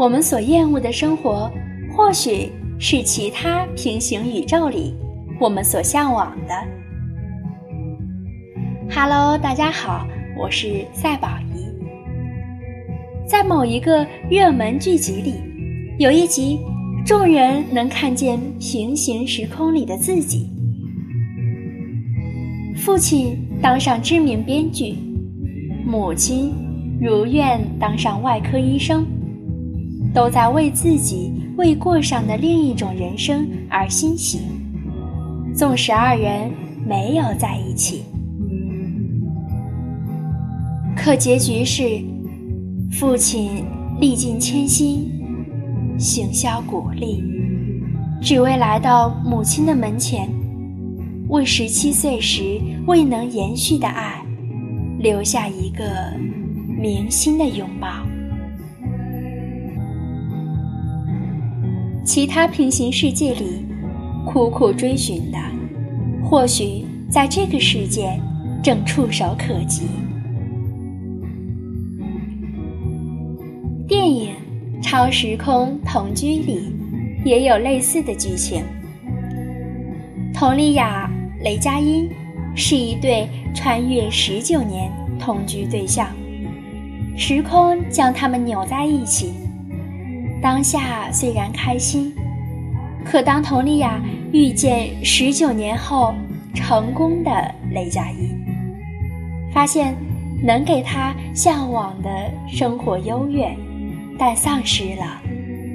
[0.00, 1.52] 我们所厌恶的生活，
[1.94, 4.94] 或许是其他平行宇宙里
[5.38, 6.54] 我们所向往的。
[8.90, 10.06] Hello，大家好，
[10.38, 11.68] 我是赛宝仪。
[13.26, 15.34] 在某一个热门剧集里，
[15.98, 16.60] 有一集，
[17.04, 20.48] 众人能看见平行时空里的自己。
[22.74, 24.94] 父亲当上知名编剧，
[25.84, 26.54] 母亲
[26.98, 29.06] 如愿当上外科医生，
[30.14, 34.40] 都在为自己未过上的另一种人生而欣喜。
[35.54, 36.50] 纵使二人
[36.86, 38.02] 没有在一起，
[40.96, 42.00] 可结局是，
[42.92, 43.64] 父亲
[44.00, 45.10] 历尽千辛，
[45.98, 47.22] 行销鼓励，
[48.22, 50.28] 只为来到母亲的门前。
[51.28, 54.24] 为十七岁时未能延续的爱，
[54.98, 55.84] 留下一个
[56.80, 57.88] 明星的拥抱。
[62.04, 63.64] 其他平行世界里，
[64.26, 65.38] 苦苦追寻的，
[66.24, 68.18] 或许在这个世界
[68.62, 69.86] 正触手可及。
[73.86, 74.30] 电影
[74.82, 76.72] 《超时空同居》里
[77.24, 78.62] 也有类似的剧情，
[80.32, 81.10] 佟丽娅。
[81.42, 82.06] 雷佳音
[82.54, 86.06] 是一对穿越十九年同居对象，
[87.16, 89.32] 时空将他们扭在一起。
[90.42, 92.14] 当下虽然开心，
[93.04, 94.00] 可当佟丽娅
[94.32, 96.14] 遇见十九年后
[96.54, 98.42] 成功的雷佳音，
[99.52, 99.94] 发现
[100.42, 102.08] 能给她向往的
[102.48, 103.54] 生活优越，
[104.18, 105.20] 但丧失了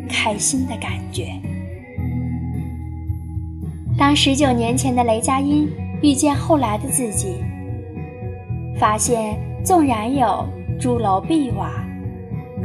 [0.10, 1.28] 开心的感觉。
[3.96, 5.70] 当十九年前的雷佳音
[6.02, 7.36] 遇见后来的自己，
[8.80, 10.44] 发现纵然有
[10.80, 11.72] 朱楼碧瓦，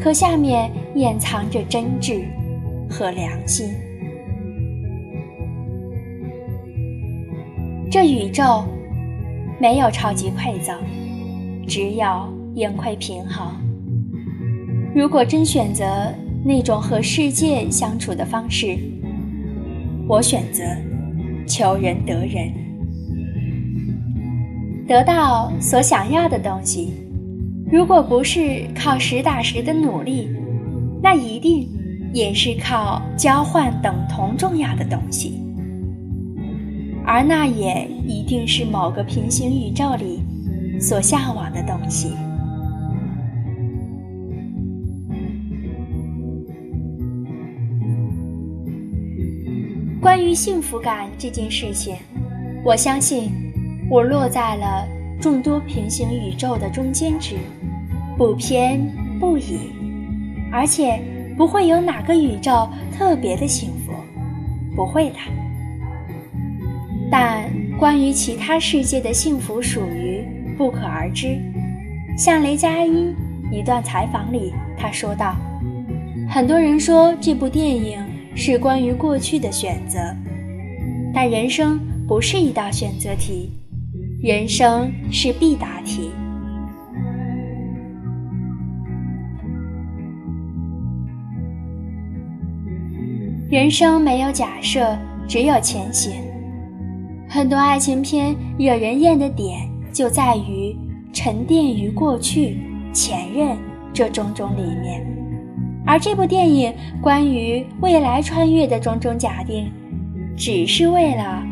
[0.02, 2.24] 可下面掩藏着真挚
[2.88, 3.70] 和良心。
[7.90, 8.64] 这宇宙
[9.60, 10.78] 没有超级馈赠，
[11.66, 12.06] 只有
[12.54, 13.46] 盈亏平衡。
[14.94, 15.84] 如果真选择
[16.44, 18.78] 那种和世界相处的方式，
[20.08, 20.64] 我选择。
[21.46, 22.52] 求人得人，
[24.86, 26.92] 得到所想要的东西，
[27.72, 30.28] 如果不是靠实打实的努力，
[31.00, 31.68] 那一定
[32.12, 35.40] 也是靠交换等同重要的东西，
[37.06, 40.20] 而那也一定是某个平行宇宙里
[40.80, 42.12] 所向往的东西。
[50.00, 51.94] 关于幸福感这件事情，
[52.64, 53.30] 我相信
[53.88, 54.88] 我落在了
[55.20, 57.36] 众多平行宇宙的中间值，
[58.16, 58.80] 不偏
[59.18, 59.70] 不倚，
[60.50, 61.00] 而且
[61.36, 63.92] 不会有哪个宇宙特别的幸福，
[64.74, 65.16] 不会的。
[67.10, 70.24] 但关于其他世界的幸福属于
[70.56, 71.38] 不可而知。
[72.16, 73.14] 像雷佳音
[73.52, 75.36] 一段采访里，他说道
[76.28, 77.98] ：“很多人说这部电影。”
[78.32, 79.98] 是关于过去的选择，
[81.12, 83.50] 但人生不是一道选择题，
[84.22, 86.10] 人生是必答题。
[93.48, 94.94] 人生没有假设，
[95.26, 96.12] 只有前行。
[97.30, 100.76] 很多爱情片惹人厌的点就在于
[101.14, 102.58] 沉淀于过去、
[102.92, 103.56] 前任
[103.90, 105.02] 这种种里面。
[105.86, 109.72] 而这部电影关于未来穿越的种种假定，
[110.36, 111.42] 只是为了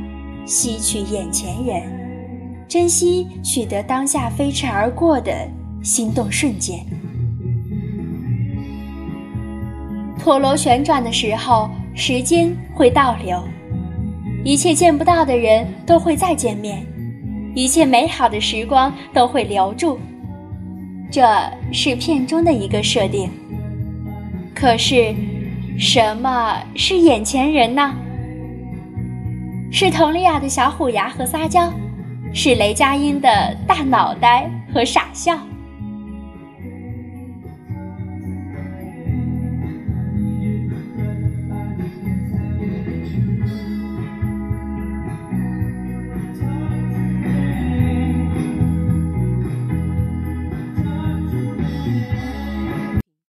[0.45, 1.83] 吸取眼前人，
[2.69, 5.33] 珍惜取得当下飞驰而过的
[5.83, 6.79] 心动瞬间。
[10.19, 13.43] 陀螺旋转的时候，时间会倒流，
[14.45, 16.85] 一切见不到的人都会再见面，
[17.55, 19.99] 一切美好的时光都会留住。
[21.11, 21.27] 这
[21.73, 23.31] 是片中的一个设定。
[24.55, 25.15] 可是，
[25.79, 27.95] 什么是眼前人呢？
[29.71, 31.73] 是佟丽娅的小虎牙和撒娇，
[32.33, 35.48] 是雷佳音的大脑袋和傻笑。